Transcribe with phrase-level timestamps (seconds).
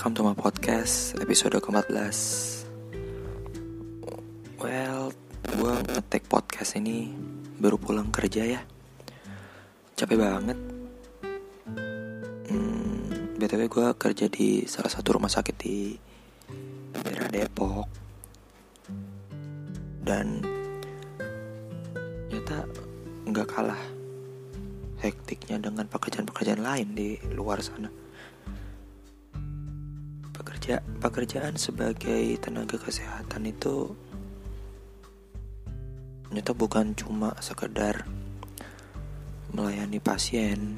[0.00, 1.92] welcome to my podcast episode ke-14.
[4.56, 5.12] Well,
[5.44, 7.12] gue ngetek podcast ini
[7.60, 8.64] baru pulang kerja ya.
[9.92, 10.56] Capek banget.
[12.48, 15.92] Hmm, BTW gue kerja di salah satu rumah sakit di
[16.96, 17.84] daerah Depok.
[20.00, 20.40] Dan
[22.32, 22.64] nyata
[23.28, 23.82] nggak kalah
[25.04, 27.99] hektiknya dengan pekerjaan-pekerjaan lain di luar sana
[30.60, 33.96] pekerja pekerjaan sebagai tenaga kesehatan itu
[36.28, 38.04] ternyata bukan cuma sekedar
[39.56, 40.76] melayani pasien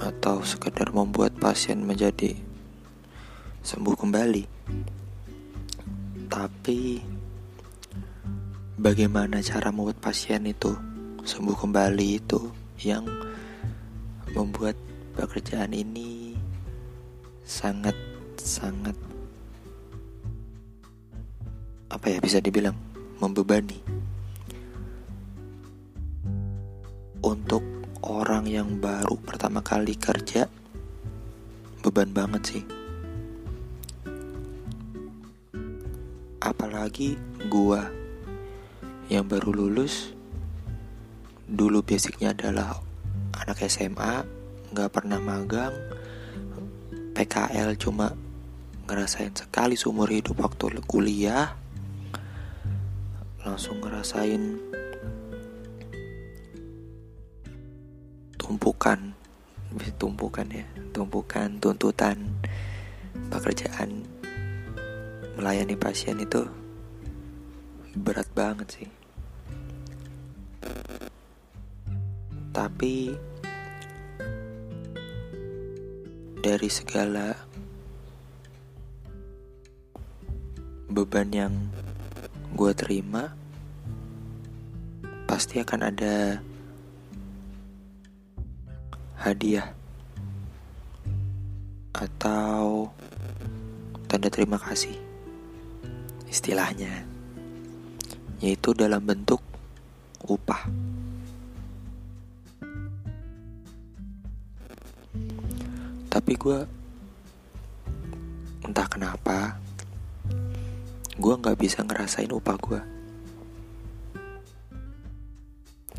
[0.00, 2.32] atau sekedar membuat pasien menjadi
[3.60, 4.44] sembuh kembali.
[6.32, 6.96] Tapi
[8.80, 10.72] bagaimana cara membuat pasien itu
[11.28, 12.40] sembuh kembali itu
[12.80, 13.04] yang
[14.32, 14.80] membuat
[15.12, 16.19] pekerjaan ini
[17.50, 17.98] sangat
[18.38, 18.94] sangat
[21.90, 22.78] apa ya bisa dibilang
[23.18, 23.82] membebani
[27.26, 27.66] untuk
[28.06, 30.46] orang yang baru pertama kali kerja
[31.82, 32.64] beban banget sih.
[36.38, 37.18] Apalagi
[37.50, 37.90] gua
[39.10, 40.14] yang baru lulus
[41.50, 42.78] dulu basicnya adalah
[43.42, 44.22] anak SMA
[44.70, 45.74] nggak pernah magang
[47.20, 48.16] PKL cuma
[48.88, 51.52] ngerasain sekali seumur hidup waktu kuliah.
[53.44, 54.56] Langsung ngerasain
[58.40, 59.12] tumpukan
[60.00, 60.64] tumpukan ya
[60.96, 62.16] tumpukan tuntutan
[63.28, 64.00] pekerjaan
[65.36, 66.48] melayani pasien itu
[68.00, 68.88] berat banget sih.
[72.56, 73.12] Tapi
[76.40, 77.36] dari segala
[80.88, 81.54] beban yang
[82.56, 83.36] gue terima
[85.28, 86.40] pasti akan ada
[89.20, 89.68] hadiah
[91.92, 92.88] atau
[94.08, 94.96] tanda terima kasih
[96.32, 97.04] istilahnya
[98.40, 99.44] yaitu dalam bentuk
[100.24, 100.64] upah
[106.30, 106.62] tapi gue
[108.62, 109.58] entah kenapa
[111.18, 112.78] gue nggak bisa ngerasain upah gue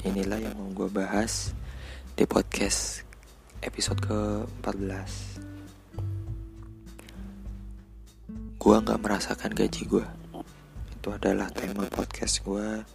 [0.07, 1.51] inilah yang mau gue bahas
[2.15, 3.03] di podcast
[3.59, 5.99] episode ke 14
[8.55, 10.07] gue nggak merasakan gaji gue
[10.95, 12.87] itu adalah tema podcast gue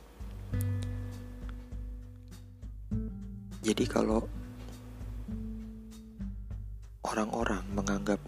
[3.60, 4.24] jadi kalau
[7.06, 8.18] orang-orang menganggap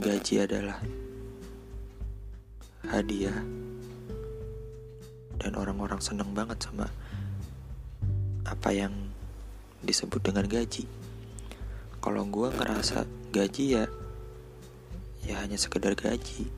[0.00, 0.80] gaji adalah
[2.88, 3.44] hadiah
[5.36, 6.88] dan orang-orang seneng banget sama
[8.48, 8.94] apa yang
[9.84, 10.88] disebut dengan gaji.
[12.00, 13.84] Kalau gue ngerasa gaji ya,
[15.28, 16.48] ya hanya sekedar gaji.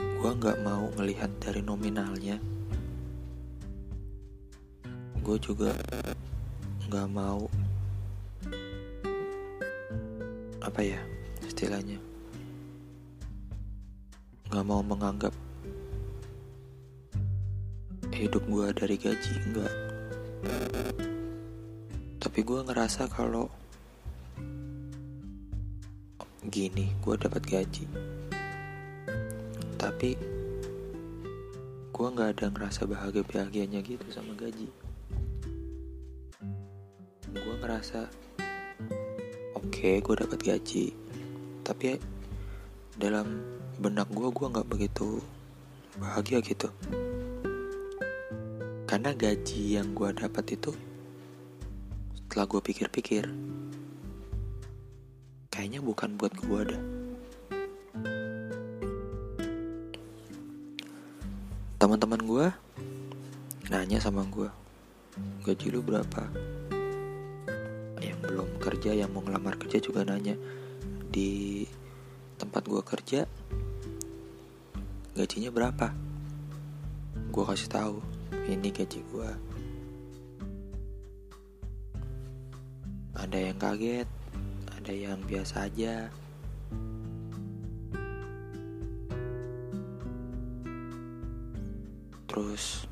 [0.00, 2.57] Gue nggak mau ngelihat dari nominalnya
[5.28, 5.76] gue juga
[6.88, 7.44] nggak mau
[10.64, 10.96] apa ya
[11.44, 12.00] istilahnya
[14.48, 15.36] nggak mau menganggap
[18.08, 19.74] hidup gue dari gaji enggak
[22.24, 23.52] tapi gue ngerasa kalau
[26.48, 27.84] gini gue dapat gaji.
[29.76, 30.16] Tapi
[31.92, 34.87] gue nggak ada ngerasa bahagia bahagianya gitu sama gaji
[37.68, 38.08] ngerasa
[39.60, 40.96] oke okay, gue dapat gaji.
[41.60, 42.00] Tapi
[42.96, 43.44] dalam
[43.76, 45.20] benak gue gue nggak begitu
[46.00, 46.72] bahagia gitu.
[48.88, 50.72] Karena gaji yang gue dapat itu
[52.16, 53.28] setelah gue pikir-pikir
[55.52, 56.82] kayaknya bukan buat gue dah.
[61.76, 62.46] Teman-teman gue
[63.68, 64.48] nanya sama gue
[65.44, 66.24] gaji lu berapa
[68.78, 70.38] kerja yang mau ngelamar kerja juga nanya.
[71.10, 71.66] Di
[72.38, 73.26] tempat gue kerja
[75.18, 75.90] gajinya berapa?
[77.34, 77.98] Gue kasih tahu
[78.46, 79.30] ini gaji gue
[83.18, 84.06] ada yang kaget
[84.78, 86.06] ada yang biasa aja.
[92.30, 92.86] Terus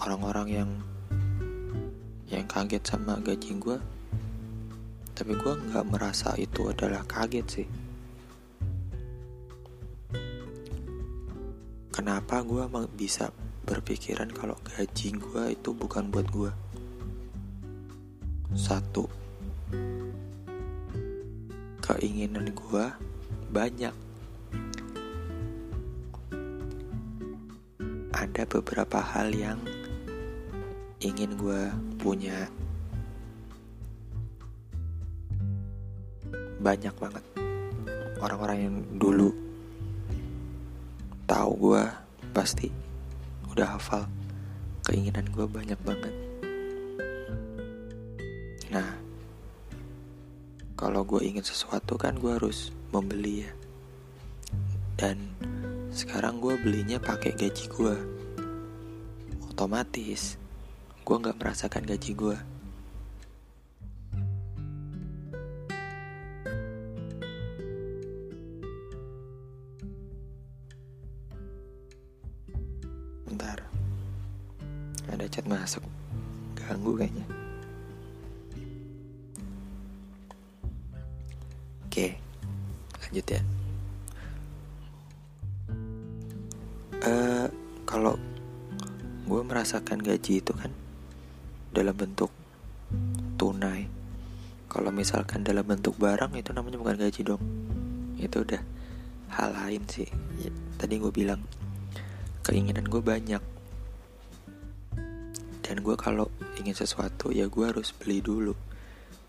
[0.00, 0.70] orang-orang yang
[2.26, 3.78] yang kaget sama gaji gue
[5.16, 7.68] tapi gue nggak merasa itu adalah kaget sih.
[11.88, 13.32] Kenapa gue bisa
[13.64, 16.52] berpikiran kalau gaji gue itu bukan buat gue
[18.52, 19.08] satu
[21.80, 22.86] keinginan gue
[23.48, 23.96] banyak.
[28.12, 29.64] Ada beberapa hal yang
[31.00, 31.60] ingin gue
[32.00, 32.48] punya.
[36.56, 37.24] Banyak banget.
[38.16, 39.28] Orang-orang yang dulu
[41.28, 41.84] tahu gue
[42.32, 42.72] pasti
[43.52, 44.08] udah hafal.
[44.88, 46.14] Keinginan gue banyak banget.
[48.72, 48.96] Nah
[50.76, 53.52] kalau gue ingin sesuatu kan gue harus membeli ya.
[54.96, 55.20] Dan
[55.92, 57.96] sekarang gue belinya pakai gaji gue
[59.52, 60.40] otomatis
[61.06, 62.34] gue nggak merasakan gaji gue
[73.30, 73.62] bentar.
[75.06, 75.86] Ada chat masuk.
[76.58, 77.26] Ganggu kayaknya.
[81.86, 82.18] Oke
[83.06, 83.42] lanjut ya.
[87.06, 87.46] Uh,
[87.86, 88.18] kalau
[89.30, 90.74] gue merasakan gaji itu kan
[91.76, 92.32] dalam bentuk
[93.36, 93.84] tunai.
[94.72, 97.42] Kalau misalkan dalam bentuk barang itu namanya bukan gaji dong.
[98.16, 98.64] Itu udah
[99.36, 100.08] hal lain sih.
[100.40, 100.48] Ya,
[100.80, 101.44] tadi gue bilang
[102.48, 103.44] keinginan gue banyak.
[105.60, 108.56] Dan gue kalau ingin sesuatu ya gue harus beli dulu.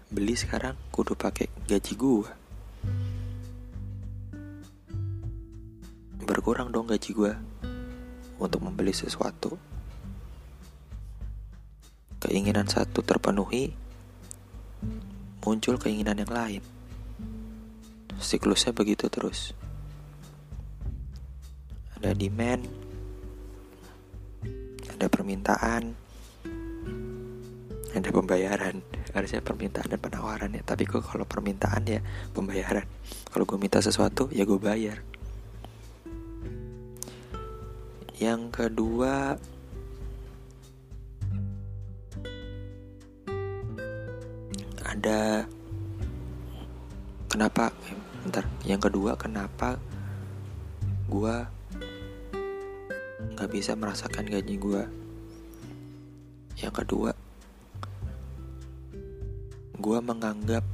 [0.08, 2.32] Beli sekarang kudu pakai gaji gue
[6.28, 7.34] berkurang dong gaji gue
[8.36, 9.56] untuk membeli sesuatu
[12.27, 13.71] keinginan satu terpenuhi
[15.47, 16.63] muncul keinginan yang lain.
[18.19, 19.56] Siklusnya begitu terus.
[21.95, 22.68] Ada demand
[24.97, 25.95] ada permintaan
[27.95, 28.83] ada pembayaran.
[29.15, 30.62] Harusnya permintaan dan penawaran ya.
[30.62, 32.03] Tapi kok kalau permintaan ya
[32.35, 32.85] pembayaran.
[33.31, 35.01] Kalau gue minta sesuatu ya gue bayar.
[38.18, 39.38] Yang kedua
[44.88, 45.44] ada
[47.28, 47.75] kenapa
[48.24, 49.75] bentar yang kedua kenapa
[51.07, 51.36] gue
[53.38, 54.84] gak bisa merasakan gaji gue.
[56.57, 57.12] Yang kedua,
[59.78, 60.66] gue menganggap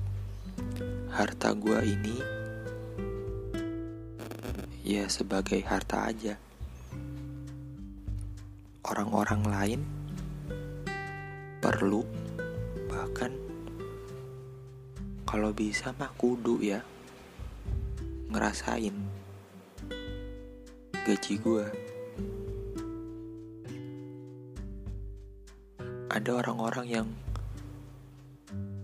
[1.12, 2.18] harta gue ini
[4.88, 6.40] ya sebagai harta aja.
[8.88, 9.82] Orang-orang lain
[11.60, 12.08] perlu
[12.88, 13.36] bahkan
[15.34, 16.86] kalau bisa mah kudu ya
[18.30, 18.94] ngerasain
[21.10, 21.66] gaji gue.
[26.14, 27.10] ada orang-orang yang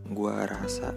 [0.09, 0.89] gue rasa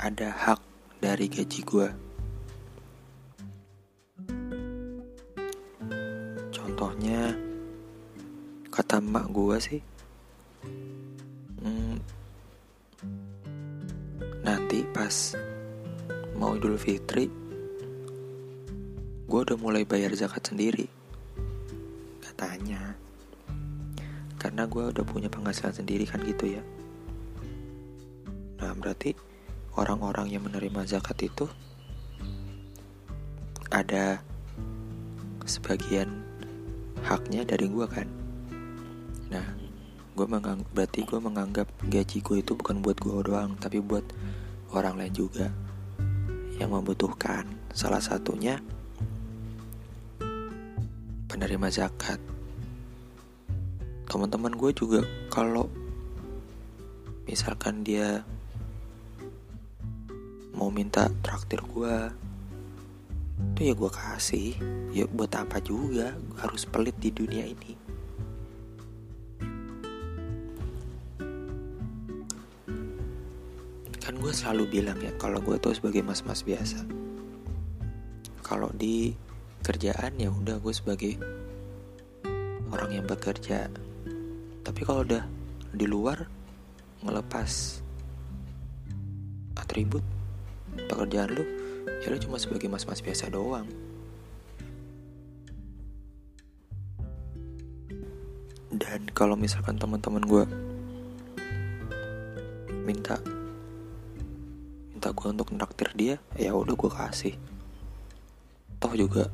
[0.00, 0.64] ada hak
[1.04, 1.88] dari gaji gue.
[6.48, 7.36] Contohnya,
[8.72, 9.80] kata emak gue sih,
[15.04, 15.36] pas
[16.32, 17.28] mau Idul Fitri,
[19.28, 20.88] gue udah mulai bayar zakat sendiri
[22.24, 22.96] katanya.
[24.40, 26.64] Karena gue udah punya penghasilan sendiri kan gitu ya.
[28.64, 29.12] Nah berarti
[29.76, 31.52] orang-orang yang menerima zakat itu
[33.68, 34.24] ada
[35.44, 36.24] sebagian
[37.04, 38.08] haknya dari gue kan.
[39.28, 39.52] Nah
[40.16, 44.08] gue menganggap berarti gue menganggap gaji gue itu bukan buat gue doang tapi buat
[44.74, 45.48] orang lain juga
[46.58, 47.46] yang membutuhkan.
[47.70, 48.58] Salah satunya
[51.30, 52.18] penerima zakat.
[54.06, 55.00] Teman-teman gue juga
[55.30, 55.66] kalau
[57.26, 58.22] misalkan dia
[60.54, 61.96] mau minta traktir gue
[63.54, 64.50] itu ya gue kasih.
[64.94, 66.14] Ya buat apa juga?
[66.38, 67.83] Harus pelit di dunia ini
[74.24, 76.80] gue selalu bilang ya kalau gue tuh sebagai mas-mas biasa.
[78.40, 79.12] Kalau di
[79.60, 81.20] kerjaan ya udah gue sebagai
[82.72, 83.68] orang yang bekerja.
[84.64, 85.28] Tapi kalau udah
[85.76, 86.24] di luar
[87.04, 87.84] melepas
[89.60, 90.00] atribut
[90.88, 91.44] pekerjaan lu
[92.00, 93.68] ya lu cuma sebagai mas-mas biasa doang.
[98.72, 100.44] Dan kalau misalkan teman-teman gue
[102.88, 103.20] minta
[105.04, 107.36] minta gue untuk nraktir dia ya udah gue kasih.
[108.80, 109.28] Toh juga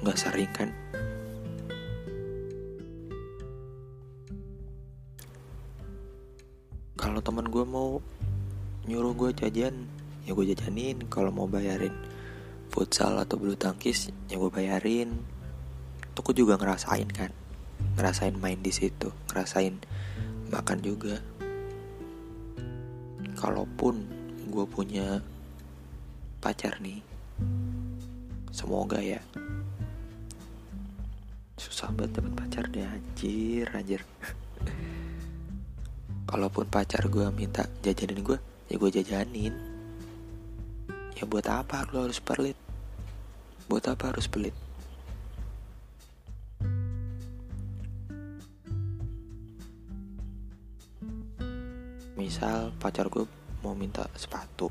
[0.00, 0.72] nggak sering kan?
[6.96, 8.00] Kalau teman gue mau
[8.88, 9.84] nyuruh gue jajan
[10.24, 11.12] ya gue jajanin.
[11.12, 11.92] Kalau mau bayarin
[12.72, 15.12] futsal atau bulu tangkis ya gue bayarin.
[16.16, 17.36] Tuh gue juga ngerasain kan?
[18.00, 19.76] Ngerasain main di situ ngerasain
[20.48, 21.20] makan juga.
[23.36, 24.23] Kalaupun
[24.54, 25.18] gue punya
[26.38, 27.02] pacar nih.
[28.54, 29.18] Semoga ya.
[31.58, 34.06] Susah banget dapet pacar deh anjir anjir.
[36.30, 38.38] Kalaupun pacar gue minta jajanin gue
[38.70, 39.54] ya gue jajanin.
[41.18, 42.54] Ya buat apa lo harus pelit?
[43.66, 44.54] Buat apa harus pelit?
[52.14, 53.26] Misal pacar gue
[53.64, 54.68] mau minta sepatu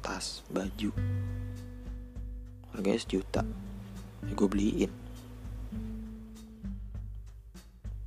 [0.00, 0.88] tas baju.
[2.72, 3.44] Harganya sejuta.
[4.24, 4.92] Ya gue beliin.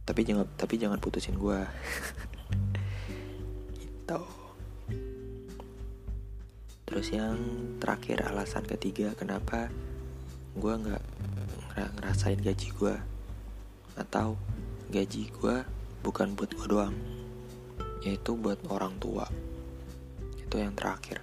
[0.01, 1.61] Tapi jangan tapi jangan putusin gue
[3.85, 4.21] gitu.
[6.89, 7.37] Terus yang
[7.77, 9.69] terakhir alasan ketiga kenapa
[10.57, 11.03] gue nggak
[12.01, 12.95] ngerasain gaji gue
[13.97, 14.37] atau
[14.89, 15.55] gaji gue
[16.05, 16.93] bukan buat gue doang
[18.05, 19.25] yaitu buat orang tua
[20.53, 21.17] itu yang terakhir.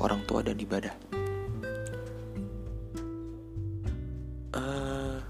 [0.00, 0.96] Orang tua dan ibadah.
[4.56, 5.20] Uh,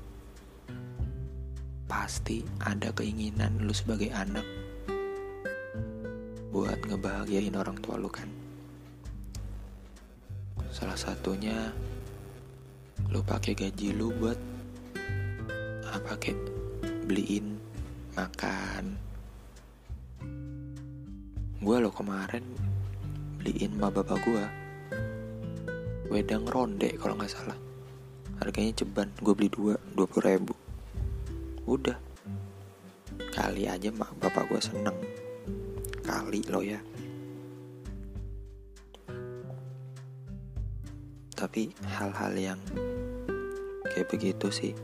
[1.90, 4.46] pasti ada keinginan lu sebagai anak
[6.54, 8.30] buat ngebahagiain orang tua lu kan?
[10.70, 11.66] Salah satunya
[13.10, 14.38] lu pakai gaji lu buat
[15.90, 16.38] apa kayak
[17.10, 17.58] beliin
[18.14, 18.94] makan
[21.62, 22.42] gue lo kemarin
[23.38, 24.44] beliin ma bapak gue
[26.10, 27.54] wedang ronde kalau nggak salah.
[28.42, 30.54] Harganya ceban gue beli dua dua puluh ribu.
[31.70, 31.94] Udah.
[33.30, 34.98] Kali aja mak bapak gue seneng.
[36.02, 36.82] Kali lo ya.
[41.38, 42.60] Tapi hal-hal yang
[43.86, 44.74] kayak begitu sih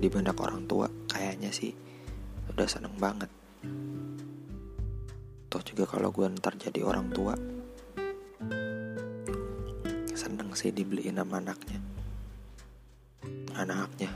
[0.00, 1.76] di benak orang tua kayaknya sih
[2.48, 3.28] udah seneng banget
[5.74, 7.34] juga kalau gue ntar jadi orang tua.
[10.14, 11.82] Seneng sih dibeliin sama anaknya.
[13.58, 14.10] Anaknya.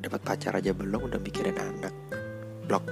[0.00, 1.92] Dapat pacar aja belum udah mikirin anak.
[2.64, 2.88] Blok.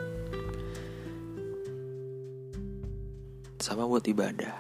[3.57, 4.52] Sama buat ibadah.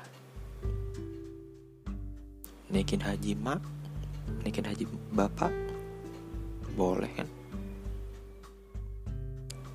[2.72, 3.60] Naikin haji mak
[4.40, 5.52] naikin haji bapak.
[6.72, 7.28] Boleh kan?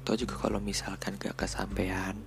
[0.01, 2.17] Atau juga kalau misalkan gak kesampaian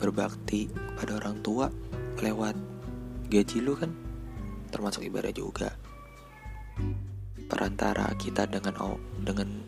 [0.00, 1.68] berbakti pada orang tua
[2.24, 2.56] lewat
[3.28, 3.92] gaji lu kan?
[4.72, 5.76] Termasuk ibadah juga.
[7.44, 8.72] Perantara kita dengan
[9.20, 9.60] dengan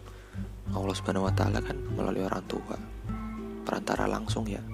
[0.73, 2.81] Allah Subhanahu wa taala kan melalui orang tua.
[3.69, 4.65] Perantara langsung ya.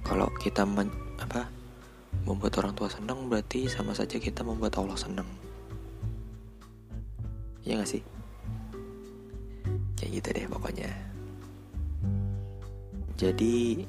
[0.00, 0.88] Kalau kita men,
[1.20, 1.44] apa
[2.24, 5.28] membuat orang tua senang berarti sama saja kita membuat Allah senang.
[7.68, 8.00] Ya gak sih?
[10.00, 11.07] Kayak gitu deh pokoknya
[13.18, 13.82] jadi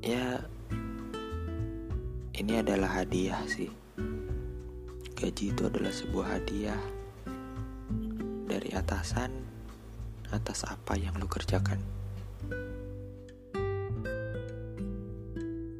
[0.00, 0.40] ya
[2.40, 3.68] ini adalah hadiah sih.
[5.12, 6.80] Gaji itu adalah sebuah hadiah
[8.48, 9.28] dari atasan
[10.32, 11.76] atas apa yang lu kerjakan.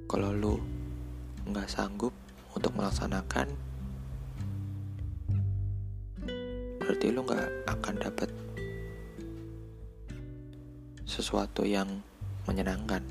[0.05, 0.61] Kalau lu
[1.49, 2.13] nggak sanggup
[2.53, 3.49] untuk melaksanakan
[6.85, 8.44] berarti lu nggak akan dapat
[11.15, 12.03] sesuatu yang
[12.51, 13.07] menyenangkan.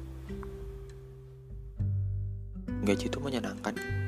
[2.84, 4.03] Gaji itu menyenangkan